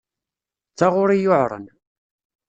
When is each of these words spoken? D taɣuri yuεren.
D 0.71 0.75
taɣuri 0.77 1.17
yuεren. 1.23 1.65